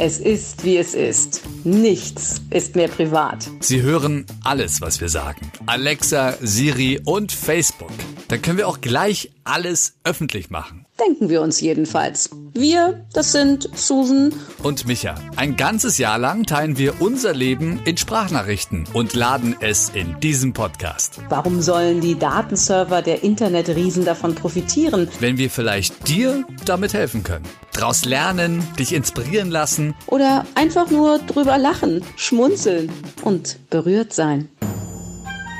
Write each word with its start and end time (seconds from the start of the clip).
Es 0.00 0.20
ist, 0.20 0.62
wie 0.62 0.76
es 0.76 0.94
ist. 0.94 1.42
Nichts 1.64 2.40
ist 2.50 2.76
mehr 2.76 2.86
privat. 2.86 3.50
Sie 3.58 3.82
hören 3.82 4.26
alles, 4.44 4.80
was 4.80 5.00
wir 5.00 5.08
sagen. 5.08 5.50
Alexa, 5.66 6.36
Siri 6.40 7.00
und 7.04 7.32
Facebook. 7.32 7.90
Dann 8.28 8.40
können 8.40 8.58
wir 8.58 8.68
auch 8.68 8.80
gleich 8.80 9.32
alles 9.42 9.96
öffentlich 10.04 10.50
machen. 10.50 10.86
Denken 11.00 11.28
wir 11.28 11.42
uns 11.42 11.60
jedenfalls. 11.60 12.30
Wir, 12.54 13.06
das 13.12 13.30
sind 13.30 13.68
Susan 13.74 14.32
und 14.64 14.86
Micha. 14.88 15.14
Ein 15.36 15.56
ganzes 15.56 15.96
Jahr 15.98 16.18
lang 16.18 16.44
teilen 16.44 16.76
wir 16.76 17.00
unser 17.00 17.32
Leben 17.32 17.80
in 17.84 17.96
Sprachnachrichten 17.96 18.84
und 18.94 19.14
laden 19.14 19.54
es 19.60 19.90
in 19.90 20.18
diesem 20.18 20.54
Podcast. 20.54 21.20
Warum 21.28 21.62
sollen 21.62 22.00
die 22.00 22.18
Datenserver 22.18 23.00
der 23.00 23.22
Internetriesen 23.22 24.04
davon 24.04 24.34
profitieren? 24.34 25.08
Wenn 25.20 25.38
wir 25.38 25.50
vielleicht 25.50 26.08
dir 26.08 26.44
damit 26.64 26.94
helfen 26.94 27.22
können. 27.22 27.46
Daraus 27.74 28.04
lernen, 28.04 28.66
dich 28.76 28.92
inspirieren 28.92 29.52
lassen. 29.52 29.94
Oder 30.06 30.46
einfach 30.56 30.90
nur 30.90 31.20
drüber 31.20 31.58
lachen, 31.58 32.02
schmunzeln 32.16 32.90
und 33.22 33.58
berührt 33.70 34.12
sein. 34.12 34.48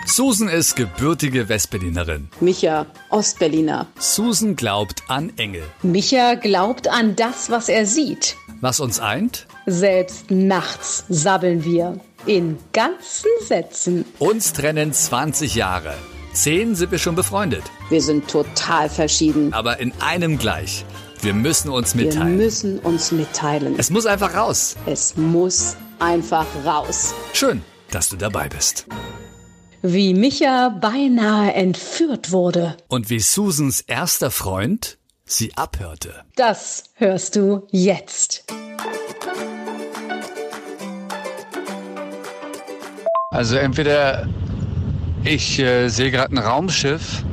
Susan 0.09 0.49
ist 0.49 0.75
gebürtige 0.75 1.51
Westberlinerin. 1.51 2.29
Micha, 2.41 2.87
Ostberliner. 3.11 3.87
Susan 3.99 4.57
glaubt 4.57 5.03
an 5.09 5.31
Engel. 5.37 5.63
Micha 5.83 6.35
glaubt 6.35 6.89
an 6.89 7.15
das, 7.15 7.51
was 7.51 7.69
er 7.69 7.85
sieht. 7.85 8.37
Was 8.63 8.81
uns 8.81 9.01
eint? 9.01 9.47
Selbst 9.67 10.31
nachts 10.31 11.05
sabbeln 11.11 11.63
wir. 11.63 12.01
In 12.25 12.59
ganzen 12.73 13.29
Sätzen. 13.47 14.07
Uns 14.19 14.55
trennen 14.55 14.95
20 14.95 15.55
Jahre. 15.55 15.95
Zehn 16.33 16.75
sind 16.75 16.91
wir 16.91 16.99
schon 16.99 17.15
befreundet. 17.15 17.65
Wir 17.91 18.01
sind 18.01 18.29
total 18.29 18.89
verschieden. 18.89 19.53
Aber 19.53 19.79
in 19.79 19.93
einem 20.01 20.39
gleich. 20.39 20.87
Wir 21.21 21.35
müssen 21.35 21.69
uns 21.69 21.95
mitteilen. 21.95 22.39
Wir 22.39 22.45
müssen 22.47 22.79
uns 22.79 23.13
mitteilen. 23.13 23.75
Es 23.77 23.91
muss 23.91 24.07
einfach 24.07 24.35
raus. 24.35 24.75
Es 24.87 25.17
muss 25.17 25.77
einfach 25.99 26.47
raus. 26.65 27.13
Schön, 27.35 27.63
dass 27.91 28.09
du 28.09 28.17
dabei 28.17 28.49
bist 28.49 28.87
wie 29.93 30.15
Micha 30.15 30.69
beinahe 30.69 31.55
entführt 31.55 32.31
wurde. 32.31 32.77
Und 32.89 33.11
wie 33.11 33.21
Susans 33.21 33.81
erster 33.81 34.31
Freund 34.31 34.99
sie 35.25 35.53
abhörte. 35.57 36.15
Das 36.37 36.85
hörst 36.95 37.37
du 37.37 37.67
jetzt. 37.71 38.45
Also 43.31 43.57
entweder 43.57 44.27
ich 45.25 45.59
äh, 45.59 45.89
sehe 45.89 46.11
gerade 46.11 46.35
ein 46.35 46.39
Raumschiff 46.39 47.25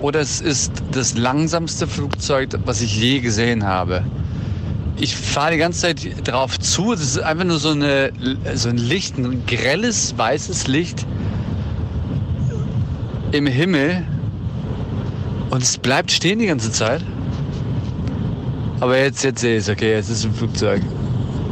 oder 0.00 0.20
es 0.20 0.40
ist 0.40 0.72
das 0.92 1.16
langsamste 1.16 1.86
Flugzeug, 1.86 2.50
was 2.64 2.80
ich 2.80 2.96
je 2.96 3.20
gesehen 3.20 3.64
habe. 3.64 4.04
Ich 5.00 5.16
fahre 5.16 5.52
die 5.52 5.58
ganze 5.58 5.80
Zeit 5.82 6.28
drauf 6.28 6.58
zu. 6.58 6.92
Es 6.92 7.00
ist 7.00 7.18
einfach 7.20 7.44
nur 7.44 7.58
so, 7.58 7.70
eine, 7.70 8.12
so 8.54 8.68
ein 8.68 8.78
Licht, 8.78 9.16
ein 9.16 9.46
grelles 9.46 10.18
weißes 10.18 10.66
Licht 10.66 11.06
im 13.32 13.46
Himmel 13.46 14.04
und 15.50 15.62
es 15.62 15.78
bleibt 15.78 16.10
stehen 16.10 16.38
die 16.38 16.46
ganze 16.46 16.70
Zeit. 16.70 17.02
Aber 18.80 18.96
jetzt, 18.96 19.24
jetzt 19.24 19.40
sehe 19.40 19.56
ich 19.56 19.64
es, 19.64 19.68
okay, 19.68 19.92
jetzt 19.92 20.08
ist 20.08 20.24
ein 20.24 20.32
Flugzeug. 20.32 20.82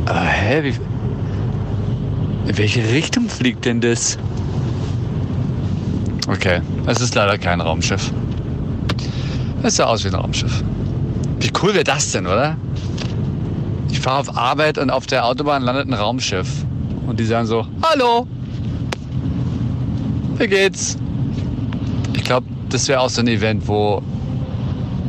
Aber 0.05 0.21
hä, 0.21 0.63
wie, 0.63 0.75
in 2.49 2.59
welche 2.59 2.89
Richtung 2.93 3.29
fliegt 3.29 3.65
denn 3.65 3.81
das? 3.81 4.17
Okay, 6.29 6.61
es 6.87 7.01
ist 7.01 7.15
leider 7.15 7.39
kein 7.39 7.61
Raumschiff. 7.61 8.13
Es 9.63 9.77
sah 9.77 9.87
aus 9.87 10.05
wie 10.05 10.09
ein 10.09 10.15
Raumschiff. 10.15 10.63
Wie 11.41 11.51
cool 11.63 11.75
wäre 11.75 11.85
das 11.85 12.13
denn, 12.13 12.27
oder? 12.27 12.57
Ich 13.91 14.01
fahre 14.01 14.21
auf 14.21 14.37
Arbeit 14.37 14.79
und 14.79 14.91
auf 14.91 15.07
der 15.07 15.25
Autobahn 15.25 15.63
landet 15.63 15.89
ein 15.89 15.95
Raumschiff. 15.95 16.49
Und 17.07 17.19
die 17.19 17.25
sagen 17.25 17.47
so, 17.47 17.67
hallo, 17.83 18.27
wie 20.39 20.47
geht's? 20.47 20.98
Das 22.71 22.89
wäre 22.89 23.01
auch 23.01 23.11
so 23.11 23.21
ein 23.21 23.29
Event, 23.29 23.67
wo 23.69 24.03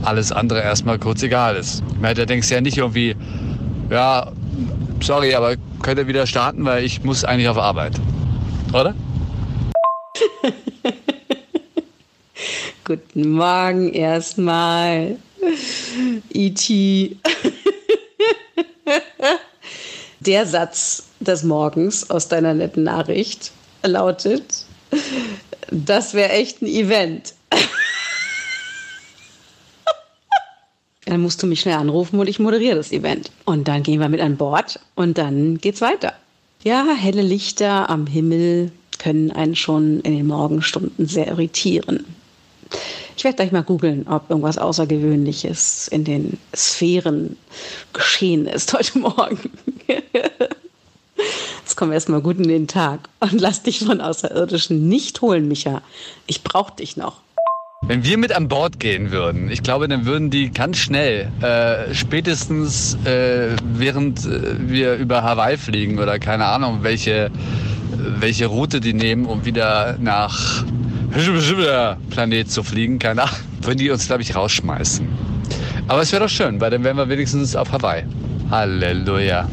alles 0.03 0.31
andere 0.31 0.61
erstmal 0.61 0.99
kurz 0.99 1.23
egal 1.23 1.55
ist. 1.55 1.83
Ich 1.93 1.99
meine, 1.99 2.13
da 2.15 2.25
denkst 2.25 2.47
du 2.49 2.55
ja 2.55 2.61
nicht 2.61 2.77
irgendwie, 2.77 3.15
ja, 3.89 4.31
sorry, 5.01 5.33
aber 5.35 5.55
könnt 5.81 5.99
ihr 5.99 6.07
wieder 6.07 6.27
starten, 6.27 6.63
weil 6.65 6.83
ich 6.83 7.03
muss 7.03 7.23
eigentlich 7.23 7.49
auf 7.49 7.57
Arbeit. 7.57 7.93
Oder? 8.73 8.95
Guten 12.85 13.31
Morgen 13.31 13.91
erstmal. 13.91 15.17
E.T. 16.33 17.17
Der 20.21 20.45
Satz 20.45 21.03
des 21.19 21.43
Morgens 21.43 22.09
aus 22.09 22.27
deiner 22.27 22.53
netten 22.53 22.83
Nachricht 22.83 23.51
lautet, 23.83 24.66
das 25.71 26.13
wäre 26.13 26.29
echt 26.31 26.61
ein 26.61 26.67
Event. 26.67 27.33
dann 31.05 31.21
musst 31.21 31.41
du 31.41 31.47
mich 31.47 31.61
schnell 31.61 31.75
anrufen 31.75 32.19
und 32.19 32.27
ich 32.27 32.39
moderiere 32.39 32.75
das 32.75 32.91
Event. 32.91 33.31
Und 33.45 33.67
dann 33.67 33.83
gehen 33.83 33.99
wir 33.99 34.09
mit 34.09 34.21
an 34.21 34.37
Bord 34.37 34.79
und 34.95 35.17
dann 35.17 35.57
geht's 35.57 35.81
weiter. 35.81 36.13
Ja, 36.63 36.85
helle 36.97 37.21
Lichter 37.21 37.89
am 37.89 38.07
Himmel 38.07 38.71
können 38.99 39.31
einen 39.31 39.55
schon 39.55 40.01
in 40.01 40.15
den 40.15 40.27
Morgenstunden 40.27 41.07
sehr 41.07 41.27
irritieren. 41.27 42.05
Ich 43.15 43.23
werde 43.23 43.37
gleich 43.37 43.51
mal 43.51 43.63
googeln, 43.63 44.07
ob 44.07 44.29
irgendwas 44.29 44.57
Außergewöhnliches 44.57 45.87
in 45.87 46.03
den 46.03 46.37
Sphären 46.55 47.37
geschehen 47.93 48.45
ist 48.45 48.73
heute 48.73 48.99
Morgen. 48.99 49.49
Wir 51.79 51.93
erstmal 51.93 52.21
gut 52.21 52.37
in 52.37 52.47
den 52.47 52.67
Tag 52.67 53.01
und 53.19 53.39
lass 53.39 53.61
dich 53.61 53.79
von 53.79 54.01
Außerirdischen 54.01 54.89
nicht 54.89 55.21
holen, 55.21 55.47
Micha. 55.47 55.81
Ich 56.25 56.43
brauch 56.43 56.71
dich 56.71 56.97
noch. 56.97 57.21
Wenn 57.83 58.03
wir 58.03 58.17
mit 58.17 58.31
an 58.35 58.47
Bord 58.47 58.79
gehen 58.79 59.11
würden, 59.11 59.51
ich 59.51 59.61
glaube, 59.61 59.87
dann 59.87 60.05
würden 60.05 60.31
die 60.31 60.49
ganz 60.49 60.77
schnell, 60.77 61.31
äh, 61.41 61.93
spätestens 61.93 62.97
äh, 63.05 63.55
während 63.63 64.25
äh, 64.25 64.55
wir 64.57 64.95
über 64.95 65.21
Hawaii 65.21 65.57
fliegen 65.57 65.99
oder 65.99 66.17
keine 66.17 66.45
Ahnung, 66.45 66.79
welche, 66.81 67.29
welche 67.91 68.47
Route 68.47 68.79
die 68.79 68.93
nehmen, 68.93 69.25
um 69.27 69.45
wieder 69.45 69.97
nach 70.01 70.65
Planet 72.09 72.51
zu 72.51 72.63
fliegen, 72.63 72.97
keine 72.99 73.23
Ahnung, 73.23 73.35
würden 73.61 73.77
die 73.77 73.91
uns, 73.91 74.07
glaube 74.07 74.23
ich, 74.23 74.35
rausschmeißen. 74.35 75.07
Aber 75.87 76.01
es 76.01 76.11
wäre 76.11 76.23
doch 76.23 76.29
schön, 76.29 76.59
weil 76.59 76.71
dann 76.71 76.83
wären 76.83 76.97
wir 76.97 77.07
wenigstens 77.07 77.55
auf 77.55 77.71
Hawaii. 77.71 78.03
Halleluja. 78.49 79.47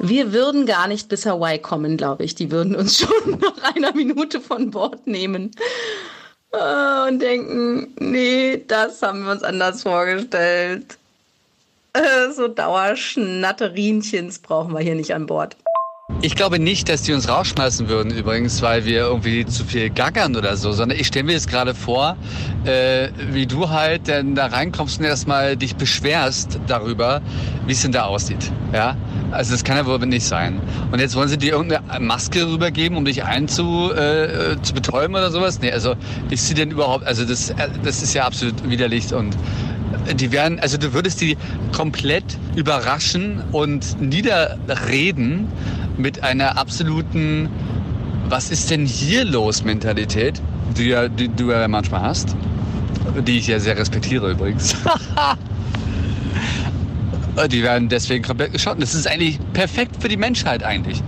Wir 0.00 0.32
würden 0.32 0.66
gar 0.66 0.86
nicht 0.86 1.08
bis 1.08 1.26
Hawaii 1.26 1.58
kommen, 1.58 1.96
glaube 1.96 2.24
ich. 2.24 2.34
Die 2.34 2.50
würden 2.50 2.76
uns 2.76 2.98
schon 3.00 3.38
nach 3.40 3.74
einer 3.74 3.92
Minute 3.92 4.40
von 4.40 4.70
Bord 4.70 5.06
nehmen 5.06 5.50
äh, 6.52 7.08
und 7.08 7.20
denken, 7.20 7.94
nee, 7.98 8.62
das 8.66 9.02
haben 9.02 9.24
wir 9.24 9.32
uns 9.32 9.42
anders 9.42 9.82
vorgestellt. 9.82 10.98
Äh, 11.92 12.30
so 12.32 12.48
Dauerschnatterinchens 12.48 14.38
brauchen 14.38 14.72
wir 14.72 14.80
hier 14.80 14.94
nicht 14.94 15.14
an 15.14 15.26
Bord. 15.26 15.56
Ich 16.20 16.34
glaube 16.34 16.58
nicht, 16.58 16.88
dass 16.88 17.02
die 17.02 17.12
uns 17.12 17.28
rausschmeißen 17.28 17.88
würden 17.88 18.10
übrigens, 18.10 18.60
weil 18.60 18.84
wir 18.84 19.02
irgendwie 19.02 19.46
zu 19.46 19.64
viel 19.64 19.88
gackern 19.88 20.34
oder 20.34 20.56
so, 20.56 20.72
sondern 20.72 20.98
ich 20.98 21.06
stelle 21.06 21.26
mir 21.26 21.32
jetzt 21.32 21.48
gerade 21.48 21.76
vor, 21.76 22.16
äh, 22.64 23.10
wie 23.30 23.46
du 23.46 23.70
halt 23.70 24.08
dann 24.08 24.34
da 24.34 24.46
reinkommst 24.46 24.98
und 24.98 25.04
erstmal 25.04 25.56
dich 25.56 25.76
beschwerst 25.76 26.58
darüber, 26.66 27.20
wie 27.68 27.72
es 27.72 27.82
denn 27.82 27.92
da 27.92 28.06
aussieht. 28.06 28.50
Ja, 28.72 28.96
also 29.30 29.52
das 29.52 29.62
kann 29.62 29.76
ja 29.76 29.86
wohl 29.86 30.00
nicht 30.06 30.26
sein. 30.26 30.60
Und 30.90 30.98
jetzt 30.98 31.14
wollen 31.14 31.28
sie 31.28 31.38
dir 31.38 31.52
irgendeine 31.52 32.04
Maske 32.04 32.50
rübergeben, 32.50 32.98
um 32.98 33.04
dich 33.04 33.22
einzu 33.22 33.92
äh, 33.92 34.56
zu 34.60 34.74
betäuben 34.74 35.14
oder 35.14 35.30
sowas? 35.30 35.60
Nee, 35.60 35.70
also 35.70 35.94
ist 36.30 36.48
sie 36.48 36.54
denn 36.54 36.72
überhaupt, 36.72 37.06
also 37.06 37.24
das, 37.24 37.50
äh, 37.50 37.68
das 37.84 38.02
ist 38.02 38.12
ja 38.14 38.24
absolut 38.24 38.68
widerlich 38.68 39.14
und 39.14 39.36
die 40.14 40.32
werden, 40.32 40.58
also 40.58 40.78
du 40.78 40.92
würdest 40.94 41.20
die 41.20 41.36
komplett 41.72 42.24
überraschen 42.56 43.42
und 43.52 44.00
niederreden 44.00 45.46
mit 45.98 46.22
einer 46.22 46.56
absoluten 46.56 47.48
Was 48.28 48.50
ist 48.50 48.70
denn 48.70 48.86
hier 48.86 49.24
los 49.24 49.64
Mentalität, 49.64 50.40
die, 50.76 50.88
ja, 50.88 51.08
die 51.08 51.28
du 51.28 51.50
ja 51.50 51.66
manchmal 51.66 52.02
hast, 52.02 52.36
die 53.26 53.38
ich 53.38 53.46
ja 53.46 53.58
sehr 53.58 53.76
respektiere 53.76 54.30
übrigens. 54.30 54.76
die 57.50 57.62
werden 57.62 57.88
deswegen 57.88 58.24
komplett 58.24 58.52
geschossen. 58.52 58.80
Das 58.80 58.94
ist 58.94 59.06
eigentlich 59.06 59.38
perfekt 59.52 59.96
für 60.00 60.08
die 60.08 60.16
Menschheit 60.16 60.62
eigentlich. 60.62 61.02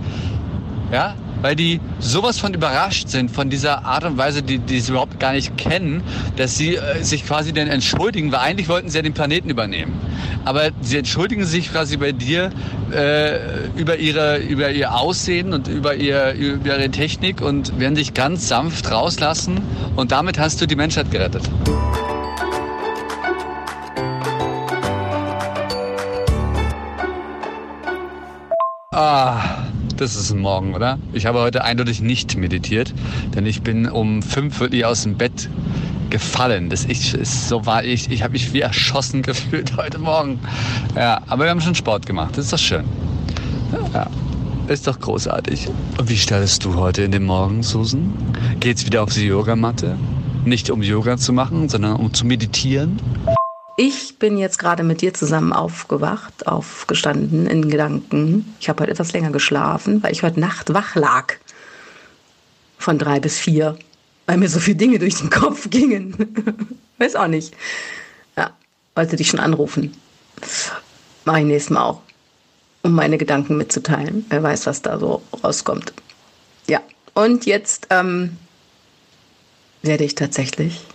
Ja, 0.91 1.15
weil 1.41 1.55
die 1.55 1.79
sowas 1.99 2.39
von 2.39 2.53
überrascht 2.53 3.09
sind 3.09 3.31
von 3.31 3.49
dieser 3.49 3.85
Art 3.85 4.03
und 4.03 4.17
Weise, 4.17 4.43
die, 4.43 4.59
die 4.59 4.79
sie 4.79 4.91
überhaupt 4.91 5.19
gar 5.19 5.33
nicht 5.33 5.57
kennen, 5.57 6.03
dass 6.37 6.57
sie 6.57 6.75
äh, 6.75 7.03
sich 7.03 7.25
quasi 7.25 7.53
dann 7.53 7.67
entschuldigen, 7.67 8.31
weil 8.31 8.39
eigentlich 8.39 8.69
wollten 8.69 8.89
sie 8.89 8.97
ja 8.97 9.01
den 9.01 9.13
Planeten 9.13 9.49
übernehmen. 9.49 9.93
Aber 10.45 10.69
sie 10.81 10.97
entschuldigen 10.97 11.45
sich 11.45 11.71
quasi 11.71 11.97
bei 11.97 12.11
dir 12.11 12.51
äh, 12.91 13.39
über, 13.75 13.97
ihre, 13.97 14.37
über 14.37 14.71
ihr 14.71 14.93
Aussehen 14.93 15.53
und 15.53 15.67
über, 15.67 15.95
ihr, 15.95 16.33
über 16.33 16.77
ihre 16.77 16.89
Technik 16.89 17.41
und 17.41 17.79
werden 17.79 17.95
sich 17.95 18.13
ganz 18.13 18.47
sanft 18.47 18.91
rauslassen 18.91 19.61
und 19.95 20.11
damit 20.11 20.39
hast 20.39 20.61
du 20.61 20.65
die 20.65 20.75
Menschheit 20.75 21.11
gerettet. 21.11 21.43
Ah, 28.93 29.60
ist 30.01 30.31
ein 30.31 30.39
Morgen, 30.39 30.73
oder? 30.73 30.97
Ich 31.13 31.27
habe 31.27 31.39
heute 31.39 31.63
eindeutig 31.63 32.01
nicht 32.01 32.35
meditiert, 32.35 32.91
denn 33.35 33.45
ich 33.45 33.61
bin 33.61 33.87
um 33.87 34.23
fünf 34.23 34.59
wirklich 34.59 34.83
aus 34.83 35.03
dem 35.03 35.15
Bett 35.15 35.47
gefallen. 36.09 36.69
Das 36.69 36.85
ich, 36.85 37.13
ist 37.13 37.47
so 37.47 37.67
war 37.67 37.83
ich. 37.83 38.09
Ich 38.09 38.23
habe 38.23 38.33
mich 38.33 38.51
wie 38.51 38.61
erschossen 38.61 39.21
gefühlt 39.21 39.77
heute 39.77 39.99
Morgen. 39.99 40.39
Ja, 40.95 41.21
aber 41.27 41.43
wir 41.43 41.51
haben 41.51 41.61
schon 41.61 41.75
Sport 41.75 42.07
gemacht. 42.07 42.35
Das 42.35 42.45
ist 42.45 42.53
doch 42.53 42.57
schön. 42.57 42.85
Ja, 43.93 44.07
ist 44.67 44.87
doch 44.87 44.99
großartig. 44.99 45.69
Und 45.99 46.09
wie 46.09 46.17
startest 46.17 46.65
du 46.65 46.73
heute 46.75 47.03
in 47.03 47.11
den 47.11 47.23
Morgen, 47.23 47.61
Susan? 47.61 48.11
Geht's 48.59 48.83
wieder 48.85 49.03
auf 49.03 49.13
die 49.13 49.25
Yogamatte? 49.25 49.97
Nicht 50.45 50.71
um 50.71 50.81
Yoga 50.81 51.17
zu 51.17 51.31
machen, 51.31 51.69
sondern 51.69 51.97
um 51.97 52.11
zu 52.11 52.25
meditieren? 52.25 52.99
Ich 53.83 54.19
bin 54.19 54.37
jetzt 54.37 54.59
gerade 54.59 54.83
mit 54.83 55.01
dir 55.01 55.11
zusammen 55.11 55.53
aufgewacht, 55.53 56.45
aufgestanden 56.45 57.47
in 57.47 57.67
Gedanken. 57.67 58.53
Ich 58.59 58.69
habe 58.69 58.83
heute 58.83 58.91
etwas 58.91 59.11
länger 59.11 59.31
geschlafen, 59.31 60.03
weil 60.03 60.11
ich 60.11 60.21
heute 60.21 60.39
Nacht 60.39 60.71
wach 60.75 60.93
lag. 60.93 61.33
Von 62.77 62.99
drei 62.99 63.19
bis 63.19 63.39
vier. 63.39 63.79
Weil 64.27 64.37
mir 64.37 64.49
so 64.49 64.59
viele 64.59 64.77
Dinge 64.77 64.99
durch 64.99 65.15
den 65.15 65.31
Kopf 65.31 65.67
gingen. 65.71 66.15
Weiß 66.99 67.15
auch 67.15 67.25
nicht. 67.25 67.55
Ja, 68.37 68.51
wollte 68.93 69.15
dich 69.15 69.29
schon 69.29 69.39
anrufen. 69.39 69.97
Mach 71.25 71.37
ich 71.37 71.45
nächstes 71.45 71.71
Mal 71.71 71.81
auch. 71.81 72.01
Um 72.83 72.93
meine 72.93 73.17
Gedanken 73.17 73.57
mitzuteilen. 73.57 74.27
Wer 74.29 74.43
weiß, 74.43 74.67
was 74.67 74.83
da 74.83 74.99
so 74.99 75.23
rauskommt. 75.43 75.91
Ja, 76.67 76.81
und 77.15 77.47
jetzt 77.47 77.87
ähm, 77.89 78.37
werde 79.81 80.03
ich 80.03 80.13
tatsächlich 80.13 80.85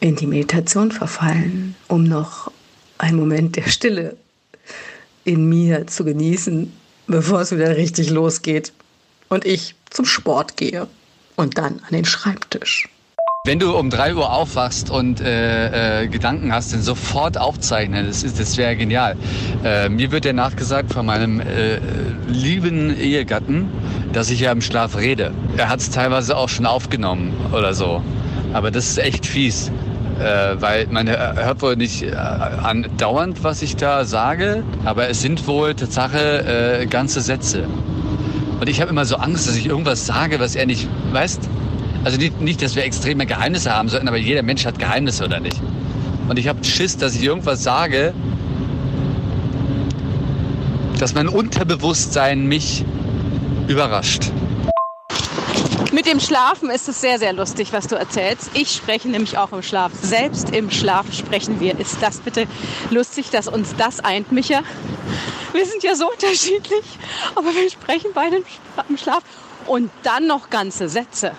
in 0.00 0.16
die 0.16 0.26
Meditation 0.26 0.92
verfallen, 0.92 1.74
um 1.88 2.04
noch 2.04 2.50
einen 2.98 3.18
Moment 3.18 3.56
der 3.56 3.68
Stille 3.68 4.16
in 5.24 5.48
mir 5.48 5.86
zu 5.86 6.04
genießen, 6.04 6.72
bevor 7.06 7.40
es 7.40 7.52
wieder 7.52 7.76
richtig 7.76 8.10
losgeht 8.10 8.72
und 9.28 9.44
ich 9.44 9.74
zum 9.90 10.04
Sport 10.04 10.56
gehe 10.56 10.86
und 11.36 11.58
dann 11.58 11.80
an 11.86 11.92
den 11.92 12.04
Schreibtisch. 12.04 12.88
Wenn 13.44 13.60
du 13.60 13.76
um 13.78 13.88
3 13.88 14.14
Uhr 14.14 14.30
aufwachst 14.30 14.90
und 14.90 15.20
äh, 15.20 16.02
äh, 16.02 16.08
Gedanken 16.08 16.52
hast, 16.52 16.72
dann 16.72 16.82
sofort 16.82 17.38
aufzeichnen. 17.38 18.06
Das, 18.06 18.22
ist, 18.22 18.38
das 18.38 18.58
wäre 18.58 18.76
genial. 18.76 19.16
Äh, 19.64 19.88
mir 19.88 20.10
wird 20.10 20.24
ja 20.26 20.32
nachgesagt 20.32 20.92
von 20.92 21.06
meinem 21.06 21.40
äh, 21.40 21.78
lieben 22.26 22.94
Ehegatten, 22.94 23.70
dass 24.12 24.28
ich 24.30 24.40
ja 24.40 24.52
im 24.52 24.60
Schlaf 24.60 24.98
rede. 24.98 25.32
Er 25.56 25.70
hat 25.70 25.80
es 25.80 25.88
teilweise 25.90 26.36
auch 26.36 26.48
schon 26.48 26.66
aufgenommen 26.66 27.32
oder 27.52 27.72
so. 27.72 28.02
Aber 28.52 28.70
das 28.70 28.90
ist 28.90 28.98
echt 28.98 29.24
fies. 29.24 29.70
Äh, 30.18 30.60
weil 30.60 30.88
man 30.88 31.08
hört 31.08 31.62
wohl 31.62 31.76
nicht 31.76 32.02
äh, 32.02 32.10
andauernd, 32.16 33.44
was 33.44 33.62
ich 33.62 33.76
da 33.76 34.04
sage, 34.04 34.64
aber 34.84 35.08
es 35.08 35.20
sind 35.20 35.46
wohl 35.46 35.74
Tatsache 35.74 36.80
äh, 36.80 36.86
ganze 36.86 37.20
Sätze. 37.20 37.64
Und 38.60 38.68
ich 38.68 38.80
habe 38.80 38.90
immer 38.90 39.04
so 39.04 39.16
Angst, 39.16 39.46
dass 39.46 39.54
ich 39.54 39.66
irgendwas 39.66 40.06
sage, 40.06 40.40
was 40.40 40.56
er 40.56 40.66
nicht 40.66 40.88
weiß. 41.12 41.38
Also 42.02 42.18
nicht, 42.18 42.40
nicht, 42.40 42.62
dass 42.62 42.74
wir 42.74 42.84
extreme 42.84 43.26
Geheimnisse 43.26 43.72
haben 43.72 43.88
sollten, 43.88 44.08
aber 44.08 44.16
jeder 44.16 44.42
Mensch 44.42 44.66
hat 44.66 44.80
Geheimnisse, 44.80 45.24
oder 45.24 45.38
nicht? 45.38 45.60
Und 46.28 46.38
ich 46.38 46.48
habe 46.48 46.64
Schiss, 46.64 46.96
dass 46.96 47.14
ich 47.14 47.22
irgendwas 47.22 47.62
sage, 47.62 48.12
dass 50.98 51.14
mein 51.14 51.28
Unterbewusstsein 51.28 52.46
mich 52.46 52.84
überrascht. 53.68 54.32
Mit 55.98 56.06
dem 56.06 56.20
Schlafen 56.20 56.70
ist 56.70 56.88
es 56.88 57.00
sehr, 57.00 57.18
sehr 57.18 57.32
lustig, 57.32 57.72
was 57.72 57.88
du 57.88 57.96
erzählst. 57.96 58.50
Ich 58.54 58.70
spreche 58.70 59.08
nämlich 59.08 59.36
auch 59.36 59.50
im 59.50 59.64
Schlaf. 59.64 59.90
Selbst 60.00 60.50
im 60.50 60.70
Schlaf 60.70 61.12
sprechen 61.12 61.58
wir. 61.58 61.76
Ist 61.76 62.00
das 62.00 62.18
bitte 62.18 62.46
lustig, 62.90 63.30
dass 63.30 63.48
uns 63.48 63.74
das 63.76 63.98
eint, 63.98 64.30
Micha? 64.30 64.62
Wir 65.52 65.66
sind 65.66 65.82
ja 65.82 65.96
so 65.96 66.08
unterschiedlich, 66.08 66.84
aber 67.34 67.52
wir 67.52 67.68
sprechen 67.68 68.12
beide 68.14 68.44
im 68.88 68.96
Schlaf. 68.96 69.24
Und 69.66 69.90
dann 70.04 70.28
noch 70.28 70.50
ganze 70.50 70.88
Sätze. 70.88 71.32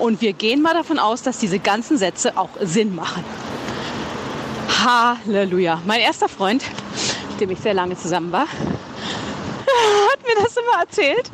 Und 0.00 0.20
wir 0.20 0.32
gehen 0.32 0.60
mal 0.60 0.74
davon 0.74 0.98
aus, 0.98 1.22
dass 1.22 1.38
diese 1.38 1.60
ganzen 1.60 1.98
Sätze 1.98 2.36
auch 2.36 2.50
Sinn 2.62 2.96
machen. 2.96 3.24
Halleluja. 4.84 5.80
Mein 5.86 6.00
erster 6.00 6.28
Freund, 6.28 6.64
mit 7.30 7.40
dem 7.40 7.50
ich 7.50 7.60
sehr 7.60 7.74
lange 7.74 7.96
zusammen 7.96 8.32
war, 8.32 8.48
hat 10.10 10.26
mir 10.26 10.42
das 10.42 10.56
immer 10.56 10.80
erzählt 10.80 11.30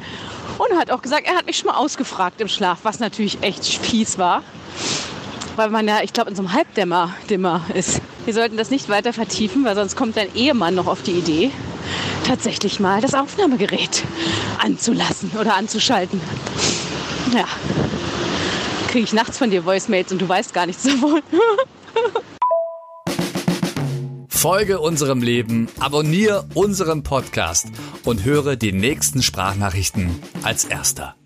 und 0.59 0.79
hat 0.79 0.91
auch 0.91 1.03
gesagt, 1.03 1.27
er 1.27 1.37
hat 1.37 1.47
mich 1.47 1.57
schon 1.57 1.69
mal 1.69 1.77
ausgefragt 1.77 2.41
im 2.41 2.49
Schlaf, 2.49 2.81
was 2.83 2.99
natürlich 2.99 3.43
echt 3.43 3.65
fies 3.65 4.19
war. 4.19 4.43
Weil 5.57 5.71
man 5.71 5.89
ja, 5.89 6.03
ich 6.03 6.13
glaube, 6.13 6.31
in 6.31 6.37
so 6.37 6.43
einem 6.43 6.53
Halbdämmer 6.53 7.15
Dimmer 7.31 7.63
ist. 7.75 8.01
Wir 8.25 8.35
sollten 8.35 8.57
das 8.57 8.71
nicht 8.71 8.89
weiter 8.89 9.13
vertiefen, 9.13 9.65
weil 9.65 9.75
sonst 9.75 9.97
kommt 9.97 10.17
dein 10.17 10.35
Ehemann 10.35 10.75
noch 10.75 10.87
auf 10.87 11.03
die 11.03 11.13
Idee, 11.13 11.51
tatsächlich 12.27 12.79
mal 12.79 13.01
das 13.01 13.15
Aufnahmegerät 13.15 14.05
anzulassen 14.63 15.33
oder 15.41 15.55
anzuschalten. 15.55 16.21
Ja. 17.35 17.47
Kriege 18.89 19.05
ich 19.05 19.13
nachts 19.13 19.39
von 19.39 19.51
dir 19.51 19.65
Voicemails 19.65 20.13
und 20.13 20.21
du 20.21 20.29
weißt 20.29 20.55
gar 20.55 20.67
nichts 20.67 20.83
davon. 20.83 21.23
Folge 24.39 24.79
unserem 24.79 25.21
Leben, 25.21 25.67
abonniere 25.81 26.47
unseren 26.55 27.03
Podcast 27.03 27.67
und 28.05 28.25
höre 28.25 28.55
die 28.55 28.71
nächsten 28.71 29.21
Sprachnachrichten 29.21 30.11
als 30.45 30.65
erster. 30.65 31.18